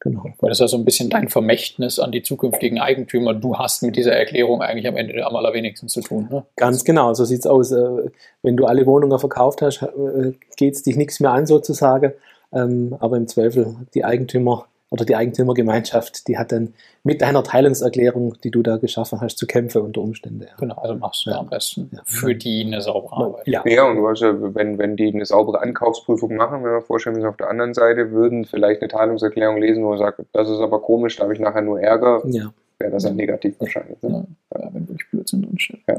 genau. 0.00 0.24
Weil 0.40 0.50
das 0.50 0.56
ist 0.56 0.60
ja 0.60 0.68
so 0.68 0.76
ein 0.76 0.84
bisschen 0.84 1.08
dein 1.08 1.28
Vermächtnis 1.28 1.98
an 1.98 2.12
die 2.12 2.22
zukünftigen 2.22 2.78
Eigentümer. 2.78 3.32
Du 3.32 3.56
hast 3.56 3.82
mit 3.82 3.96
dieser 3.96 4.12
Erklärung 4.12 4.60
eigentlich 4.60 4.86
am 4.86 4.96
Ende 4.96 5.24
am 5.24 5.34
allerwenigsten 5.36 5.88
zu 5.88 6.02
tun. 6.02 6.28
Ne? 6.30 6.44
Ganz 6.56 6.84
genau, 6.84 7.14
so 7.14 7.24
sieht 7.24 7.40
es 7.40 7.46
aus. 7.46 7.72
Äh, 7.72 8.10
wenn 8.42 8.56
du 8.56 8.66
alle 8.66 8.86
Wohnungen 8.86 9.18
verkauft 9.18 9.62
hast, 9.62 9.82
äh, 9.82 10.32
geht 10.56 10.74
es 10.74 10.82
dich 10.82 10.96
nichts 10.96 11.20
mehr 11.20 11.32
an 11.32 11.46
sozusagen. 11.46 12.12
Ähm, 12.52 12.96
aber 13.00 13.16
im 13.16 13.26
Zweifel 13.26 13.74
die 13.94 14.04
Eigentümer 14.04 14.66
oder 14.94 15.04
die 15.04 15.16
Eigentümergemeinschaft, 15.16 16.28
die 16.28 16.38
hat 16.38 16.52
dann 16.52 16.72
mit 17.02 17.20
deiner 17.20 17.42
Teilungserklärung, 17.42 18.34
die 18.44 18.52
du 18.52 18.62
da 18.62 18.76
geschaffen 18.76 19.20
hast, 19.20 19.38
zu 19.38 19.46
kämpfen 19.46 19.82
unter 19.82 20.00
Umständen. 20.00 20.42
Ja. 20.42 20.54
Genau, 20.56 20.76
also 20.76 20.94
machst 20.94 21.26
du 21.26 21.30
Ja. 21.30 21.38
am 21.40 21.48
besten 21.50 21.90
Ja. 21.92 22.00
für 22.04 22.34
die 22.36 22.64
eine 22.64 22.80
saubere 22.80 23.16
Arbeit. 23.16 23.48
Ja. 23.48 23.62
Ja, 23.66 23.88
und 23.90 23.96
du 23.96 24.08
hast 24.08 24.20
ja, 24.20 24.32
wenn, 24.54 24.78
wenn 24.78 24.96
die 24.96 25.12
eine 25.12 25.26
saubere 25.26 25.60
Ankaufsprüfung 25.60 26.36
machen, 26.36 26.62
wenn 26.62 26.70
wir 26.72 26.80
vorstellen, 26.80 27.16
wir 27.16 27.22
sind 27.22 27.28
auf 27.30 27.36
der 27.36 27.50
anderen 27.50 27.74
Seite, 27.74 28.12
würden 28.12 28.44
vielleicht 28.44 28.80
eine 28.82 28.88
Teilungserklärung 28.88 29.56
lesen, 29.60 29.82
wo 29.82 29.88
man 29.90 29.98
sagt, 29.98 30.20
das 30.32 30.48
ist 30.48 30.60
aber 30.60 30.80
komisch, 30.80 31.16
da 31.16 31.24
habe 31.24 31.34
ich 31.34 31.40
nachher 31.40 31.62
nur 31.62 31.80
Ärger, 31.80 32.22
ja. 32.26 32.52
wäre 32.78 32.92
das 32.92 33.02
dann 33.02 33.16
negativ 33.16 33.56
wahrscheinlich. 33.58 34.00
Ne? 34.02 34.26
Ja, 34.54 34.60
ja, 34.62 34.70
wenn 34.72 34.88
wirklich 34.88 35.10
Blödsinn 35.10 35.42
drinsteht. 35.42 35.80
Ja. 35.88 35.96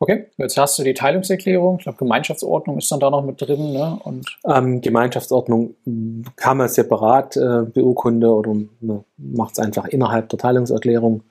Okay, 0.00 0.26
jetzt 0.36 0.58
hast 0.58 0.78
du 0.78 0.82
die 0.82 0.94
Teilungserklärung. 0.94 1.76
Ich 1.78 1.84
glaube, 1.84 1.98
Gemeinschaftsordnung 1.98 2.78
ist 2.78 2.90
dann 2.90 3.00
da 3.00 3.10
noch 3.10 3.24
mit 3.24 3.40
drin. 3.40 3.72
Ne? 3.72 3.98
Und 4.02 4.38
Ähm, 4.44 4.80
Gemeinschaftsordnung 4.80 5.74
kann 6.36 6.56
man 6.58 6.68
separat 6.68 7.36
äh, 7.36 7.62
beurkunden 7.62 8.28
oder 8.28 8.52
man 8.80 9.04
macht 9.16 9.52
es 9.52 9.58
einfach 9.60 9.86
innerhalb 9.86 10.28
der 10.28 10.38
Teilungserklärung. 10.38 11.22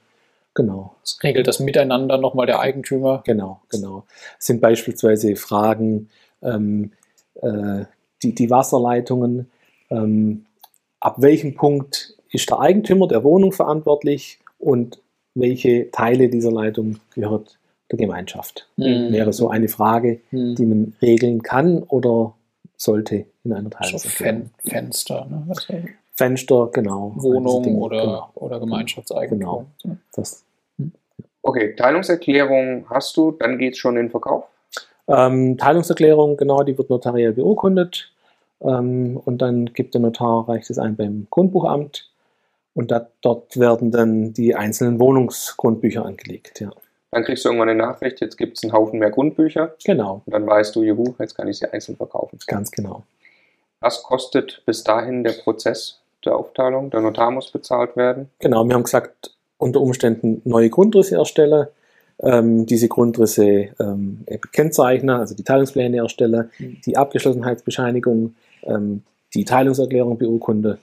Genau, 0.56 0.96
es 1.04 1.18
regelt 1.24 1.48
das 1.48 1.60
Miteinander 1.60 2.18
nochmal 2.18 2.46
der 2.46 2.60
Eigentümer. 2.60 3.24
genau, 3.26 3.62
genau. 3.70 4.06
Es 4.40 4.46
sind 4.46 4.62
beispielsweise 4.62 5.36
Fragen, 5.36 6.10
ähm, 6.44 6.92
äh, 7.42 7.86
die, 8.22 8.36
die 8.36 8.50
Wasserleitungen, 8.50 9.50
ähm, 9.90 10.46
ab 11.00 11.16
welchem 11.18 11.56
Punkt 11.56 12.16
ist 12.32 12.50
der 12.50 12.60
Eigentümer 12.60 13.08
der 13.08 13.24
Wohnung 13.24 13.52
verantwortlich 13.52 14.40
und 14.60 15.00
welche 15.36 15.90
Teile 15.92 16.30
dieser 16.30 16.52
Leitung 16.52 17.00
gehört 17.16 17.58
der 17.94 18.08
Gemeinschaft? 18.08 18.68
Mhm. 18.78 19.12
Wäre 19.12 19.34
so 19.34 19.50
eine 19.50 19.68
Frage, 19.68 20.20
Hm. 20.30 20.56
die 20.56 20.66
man 20.66 20.96
regeln 21.02 21.42
kann 21.42 21.84
oder 21.84 22.34
sollte 22.78 23.26
in 23.44 23.54
einer 23.54 23.70
Teilungserklärung. 23.70 24.50
Fen 24.58 24.72
Fenster, 24.72 25.26
ne? 25.30 25.46
also 25.48 25.74
Fenster, 26.16 26.70
genau. 26.72 27.14
Wohnung 27.16 27.64
Dinge, 27.64 27.80
oder, 27.80 28.02
Genau, 28.02 28.30
oder 28.36 28.60
Gemeinschaftseigentum. 28.60 29.66
Genau. 29.82 29.98
das. 30.16 30.44
Okay, 31.42 31.76
Teilungserklärung 31.76 32.86
hast 32.90 33.18
du, 33.18 33.32
dann 33.32 33.58
geht 33.58 33.74
es 33.74 33.80
schon 33.80 33.98
in 33.98 34.06
den 34.06 34.12
Verkauf. 34.12 34.46
Ähm, 35.08 35.58
Teilungserklärung, 35.58 36.38
genau, 36.38 36.64
die 36.64 36.78
wird 36.78 36.90
notariell 36.90 37.34
beurkundet. 37.34 38.12
Ähm, 38.62 39.20
und 39.26 39.42
dann 39.42 39.66
gibt 39.74 39.94
der 39.94 40.02
Notar, 40.02 40.48
reicht 40.48 40.70
es 40.70 40.80
ein 40.80 40.96
beim 40.96 41.28
Grundbuchamt. 41.30 42.10
Und 42.74 42.92
da, 42.92 43.08
dort 43.22 43.60
werden 43.60 43.92
dann 43.92 44.34
die 44.34 44.56
einzelnen 44.56 45.00
Wohnungsgrundbücher 45.00 46.06
angelegt. 46.06 46.62
Ja, 46.62 46.72
Dann 47.14 47.24
kriegst 47.24 47.46
du 47.46 47.50
irgendwann 47.50 47.70
eine 47.70 47.78
Nachricht, 47.84 48.22
jetzt 48.22 48.38
gibt 48.38 48.58
es 48.58 48.64
einen 48.64 48.74
Haufen 48.74 49.00
mehr 49.00 49.12
Grundbücher 49.12 49.76
genau, 49.86 50.22
und 50.26 50.34
dann 50.34 50.48
weißt 50.48 50.76
du, 50.76 50.84
juhu, 50.84 51.14
jetzt 51.20 51.36
kann 51.36 51.48
ich 51.48 51.60
sie 51.60 51.72
einzeln 51.72 51.96
verkaufen. 51.96 52.40
ganz 52.48 52.72
genau. 52.72 53.04
Was 53.80 54.02
kostet 54.02 54.64
bis 54.66 54.84
dahin 54.84 55.24
der 55.24 55.34
Prozess 55.34 56.00
der 56.26 56.36
Aufteilung? 56.36 56.90
Der 56.90 57.02
Notar 57.02 57.32
muss 57.32 57.52
bezahlt 57.52 57.96
werden. 57.96 58.30
Genau, 58.40 58.66
wir 58.66 58.74
haben 58.76 58.84
gesagt, 58.84 59.36
unter 59.58 59.82
Umständen 59.82 60.42
neue 60.46 60.70
Grundrisse 60.70 61.18
erstellen, 61.18 61.68
ähm, 62.20 62.66
diese 62.66 62.88
Grundrisse 62.88 63.70
ähm, 63.80 64.24
eben 64.28 64.52
kennzeichnen, 64.52 65.16
also 65.18 65.36
die 65.36 65.44
Teilungspläne 65.44 65.98
erstellen, 65.98 66.50
Mhm. 66.58 66.82
die 66.86 66.98
Abgeschlossenheitsbescheinigung, 66.98 68.36
ähm, 68.64 69.04
die 69.34 69.46
Teilungserklärung 69.46 70.18
beurkunden. 70.18 70.78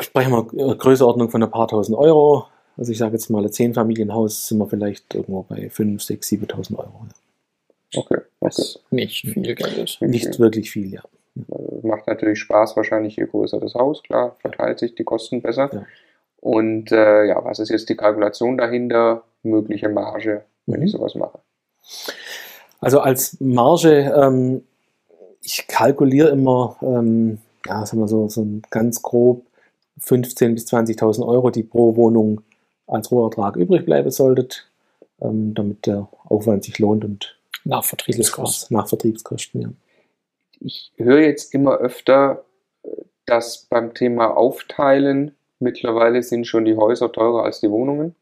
Sprechen 0.00 0.32
wir 0.32 0.76
Größenordnung 0.76 1.30
von 1.30 1.42
ein 1.42 1.50
paar 1.50 1.68
tausend 1.68 1.96
Euro. 1.96 2.46
Also 2.76 2.92
ich 2.92 2.98
sage 2.98 3.12
jetzt 3.12 3.30
mal, 3.30 3.42
ein 3.44 3.52
Zehnfamilienhaus 3.52 4.48
sind 4.48 4.58
wir 4.58 4.66
vielleicht 4.66 5.14
irgendwo 5.14 5.42
bei 5.42 5.70
5, 5.70 6.02
6, 6.02 6.28
7.000 6.28 6.78
Euro. 6.78 7.06
Okay, 7.94 8.14
okay. 8.14 8.22
Was 8.40 8.78
nicht 8.90 9.26
viel 9.26 9.54
Geld 9.54 9.78
ist. 9.78 10.02
Nicht 10.02 10.38
wirklich 10.38 10.70
viel, 10.70 10.92
ja. 10.92 11.02
Macht 11.82 12.06
natürlich 12.06 12.38
Spaß, 12.40 12.76
wahrscheinlich 12.76 13.16
je 13.16 13.26
größer 13.26 13.60
das 13.60 13.74
Haus, 13.74 14.02
klar, 14.02 14.36
verteilt 14.40 14.78
sich 14.78 14.94
die 14.94 15.04
Kosten 15.04 15.42
besser. 15.42 15.70
Ja. 15.72 15.86
Und 16.40 16.92
äh, 16.92 17.24
ja, 17.24 17.44
was 17.44 17.58
ist 17.58 17.70
jetzt 17.70 17.88
die 17.88 17.96
Kalkulation 17.96 18.56
dahinter? 18.56 19.24
Mögliche 19.42 19.88
Marge, 19.88 20.44
wenn 20.66 20.80
Mhm. 20.80 20.86
ich 20.86 20.92
sowas 20.92 21.14
mache. 21.14 21.38
Also 22.80 23.00
als 23.00 23.38
Marge, 23.40 24.12
ähm, 24.16 24.62
ich 25.42 25.66
kalkuliere 25.68 26.28
immer, 26.30 26.76
ähm, 26.82 27.38
ja, 27.66 27.84
sagen 27.86 28.00
wir 28.02 28.08
so, 28.08 28.28
so 28.28 28.46
ganz 28.70 29.02
grob 29.02 29.44
15.000 30.00 30.54
bis 30.54 30.66
20.000 30.66 31.26
Euro, 31.26 31.50
die 31.50 31.62
pro 31.62 31.96
Wohnung 31.96 32.42
als 32.86 33.10
Rohertrag 33.10 33.56
übrig 33.56 33.84
bleiben 33.84 34.10
solltet, 34.10 34.66
ähm, 35.20 35.54
damit 35.54 35.86
der 35.86 36.08
Aufwand 36.24 36.64
sich 36.64 36.78
lohnt 36.78 37.04
und 37.04 37.36
Nach 37.64 37.84
Vertriebskosten. 37.84 38.76
nach 38.76 38.88
Vertriebskosten. 38.88 39.60
Ja. 39.60 39.68
Ich 40.60 40.92
höre 40.96 41.20
jetzt 41.20 41.52
immer 41.54 41.76
öfter, 41.78 42.44
äh, 42.82 42.88
dass 43.26 43.66
beim 43.68 43.94
Thema 43.94 44.36
Aufteilen 44.36 45.34
mittlerweile 45.58 46.22
sind 46.22 46.46
schon 46.46 46.64
die 46.64 46.76
Häuser 46.76 47.10
teurer 47.10 47.44
als 47.44 47.60
die 47.60 47.70
Wohnungen. 47.70 48.14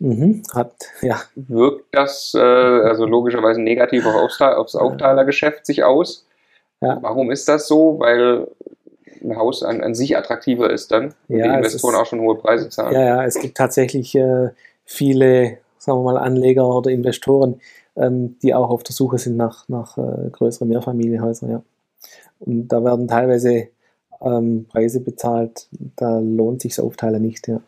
Mhm, 0.00 0.42
hat, 0.54 0.72
ja, 1.02 1.20
Wirkt 1.34 1.86
das 1.92 2.32
äh, 2.34 2.38
also 2.38 3.04
logischerweise 3.04 3.60
negativ 3.60 4.06
auf 4.06 4.40
aufs 4.40 4.76
Aufteilergeschäft 4.76 5.66
sich 5.66 5.82
aus? 5.82 6.24
Ja. 6.80 6.98
Warum 7.02 7.32
ist 7.32 7.48
das 7.48 7.66
so? 7.66 7.98
Weil 7.98 8.46
ein 9.22 9.36
Haus 9.36 9.62
an, 9.62 9.80
an 9.82 9.94
sich 9.94 10.16
attraktiver 10.16 10.70
ist 10.70 10.90
dann 10.92 11.14
und 11.28 11.36
Ja, 11.38 11.44
die 11.44 11.50
es 11.50 11.56
Investoren 11.74 11.94
ist- 11.94 12.00
auch 12.00 12.06
schon 12.06 12.20
hohe 12.20 12.36
Preise 12.36 12.68
zahlen. 12.68 12.94
ja, 12.94 13.02
ja, 13.02 13.24
es 13.24 13.38
gibt 13.40 13.56
tatsächlich 13.56 14.14
äh, 14.14 14.50
viele, 14.84 15.58
sagen 15.78 15.98
wir 16.00 16.12
mal, 16.12 16.18
Anleger 16.18 16.66
oder 16.68 16.90
Investoren, 16.90 17.60
ähm, 17.96 18.36
die 18.42 18.54
auch 18.54 18.70
auf 18.70 18.82
der 18.82 18.94
Suche 18.94 19.18
sind 19.18 19.36
nach, 19.36 19.68
nach 19.68 19.98
äh, 19.98 20.30
größeren 20.30 20.68
Mehrfamilienhäusern, 20.68 21.50
ja. 21.50 21.62
Und 22.40 22.68
da 22.68 22.84
werden 22.84 23.08
teilweise 23.08 23.68
ähm, 24.20 24.66
Preise 24.70 25.00
bezahlt, 25.00 25.66
da 25.96 26.18
lohnt 26.18 26.60
sich 26.62 26.74
das 26.76 26.84
Aufteilen 26.84 27.22
nicht, 27.22 27.48
ja. 27.48 27.60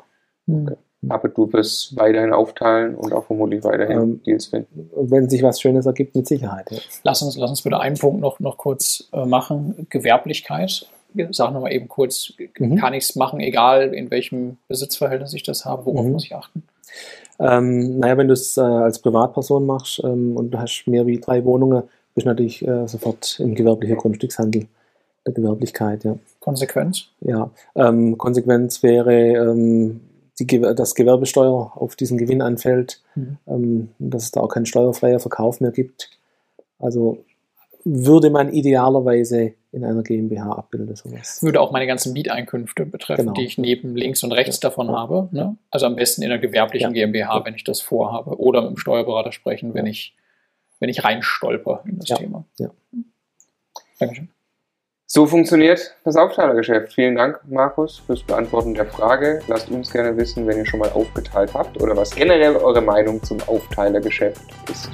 Hm. 0.46 0.76
Aber 1.08 1.28
du 1.30 1.50
wirst 1.54 1.96
weiterhin 1.96 2.32
aufteilen 2.34 2.94
und 2.94 3.14
auch 3.14 3.24
vermutlich 3.24 3.64
weiterhin 3.64 3.98
Ähm, 3.98 4.22
Deals 4.22 4.46
finden. 4.48 4.90
Wenn 4.94 5.30
sich 5.30 5.42
was 5.42 5.58
Schönes 5.58 5.86
ergibt, 5.86 6.14
mit 6.14 6.28
Sicherheit. 6.28 6.70
Ja. 6.70 6.78
Lass 7.04 7.22
uns, 7.22 7.38
lass 7.38 7.48
uns 7.48 7.62
bitte 7.62 7.80
einen 7.80 7.96
Punkt 7.96 8.20
noch, 8.20 8.38
noch 8.38 8.58
kurz 8.58 9.08
äh, 9.14 9.24
machen. 9.24 9.86
Gewerblichkeit. 9.88 10.86
Sag 11.32 11.52
nochmal 11.52 11.72
eben 11.72 11.88
kurz, 11.88 12.32
Mhm. 12.58 12.76
kann 12.76 12.94
ich 12.94 13.04
es 13.04 13.16
machen, 13.16 13.40
egal 13.40 13.94
in 13.94 14.10
welchem 14.10 14.56
Besitzverhältnis 14.68 15.34
ich 15.34 15.42
das 15.42 15.64
habe, 15.64 15.86
worauf 15.86 16.04
Mhm. 16.06 16.12
muss 16.12 16.24
ich 16.24 16.34
achten? 16.34 16.62
Ähm, 17.38 17.98
naja, 17.98 18.16
wenn 18.18 18.28
du 18.28 18.34
es 18.34 18.56
äh, 18.56 18.60
als 18.60 18.98
Privatperson 18.98 19.64
machst 19.64 20.00
ähm, 20.04 20.36
und 20.36 20.50
du 20.50 20.58
hast 20.58 20.84
mehr 20.86 21.06
wie 21.06 21.18
drei 21.18 21.44
Wohnungen, 21.44 21.84
bist 22.14 22.26
du 22.26 22.28
natürlich 22.28 22.66
äh, 22.66 22.86
sofort 22.86 23.38
im 23.40 23.54
gewerblichen 23.54 23.96
Grundstückshandel 23.96 24.66
der 25.26 25.32
Gewerblichkeit, 25.34 26.04
ja. 26.04 26.16
Konsequenz? 26.40 27.04
Ja, 27.20 27.50
ähm, 27.76 28.18
Konsequenz 28.18 28.82
wäre, 28.82 29.14
ähm, 29.14 30.00
die, 30.38 30.46
dass 30.46 30.94
Gewerbesteuer 30.94 31.72
auf 31.76 31.96
diesen 31.96 32.18
Gewinn 32.18 32.42
anfällt, 32.42 33.00
Mhm. 33.14 33.38
ähm, 33.46 33.88
dass 33.98 34.24
es 34.24 34.30
da 34.32 34.40
auch 34.40 34.48
keinen 34.48 34.66
steuerfreier 34.66 35.20
Verkauf 35.20 35.60
mehr 35.60 35.70
gibt. 35.70 36.10
Also 36.78 37.18
würde 37.84 38.30
man 38.30 38.52
idealerweise 38.52 39.52
in 39.72 39.84
einer 39.84 40.02
GmbH 40.02 40.50
abbilden, 40.52 40.96
sowas. 40.96 41.42
würde 41.42 41.60
auch 41.60 41.70
meine 41.70 41.86
ganzen 41.86 42.12
Mieteinkünfte 42.12 42.84
betreffen, 42.86 43.22
Genau. 43.22 43.32
die 43.34 43.44
ich 43.44 43.56
neben 43.58 43.94
links 43.96 44.22
und 44.24 44.32
rechts 44.32 44.58
davon 44.60 44.88
Ja. 44.88 44.94
habe. 44.96 45.28
Ne? 45.30 45.56
Also 45.70 45.86
am 45.86 45.94
besten 45.96 46.22
in 46.22 46.30
einer 46.32 46.40
gewerblichen 46.40 46.94
Ja. 46.94 47.06
GmbH, 47.06 47.44
wenn 47.44 47.54
ich 47.54 47.62
das 47.64 47.80
vorhabe. 47.80 48.38
Oder 48.40 48.62
mit 48.62 48.70
dem 48.70 48.76
Steuerberater 48.78 49.30
sprechen, 49.32 49.72
wenn 49.74 49.86
ich, 49.86 50.16
wenn 50.80 50.88
ich 50.88 51.04
reinstolper 51.04 51.82
in 51.86 51.98
das 51.98 52.08
Ja. 52.08 52.16
Thema. 52.16 52.44
Ja. 52.58 52.70
Dankeschön. 54.00 54.28
So 55.06 55.26
funktioniert 55.26 55.96
das 56.04 56.14
Aufteilergeschäft. 56.16 56.92
Vielen 56.92 57.16
Dank, 57.16 57.40
Markus, 57.48 57.98
fürs 57.98 58.22
Beantworten 58.22 58.74
der 58.74 58.86
Frage. 58.86 59.40
Lasst 59.48 59.68
uns 59.68 59.90
gerne 59.92 60.16
wissen, 60.16 60.46
wenn 60.46 60.56
ihr 60.58 60.66
schon 60.66 60.78
mal 60.80 60.90
aufgeteilt 60.90 61.52
habt 61.52 61.80
oder 61.82 61.96
was 61.96 62.14
generell 62.14 62.54
eure 62.56 62.80
Meinung 62.80 63.20
zum 63.22 63.38
Aufteilergeschäft 63.48 64.40
ist. 64.70 64.88